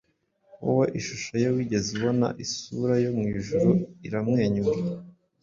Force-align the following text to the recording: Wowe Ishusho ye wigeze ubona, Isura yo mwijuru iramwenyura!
Wowe 0.63 0.85
Ishusho 0.99 1.31
ye 1.41 1.47
wigeze 1.55 1.89
ubona, 1.97 2.27
Isura 2.43 2.95
yo 3.03 3.11
mwijuru 3.17 3.69
iramwenyura! 4.07 4.81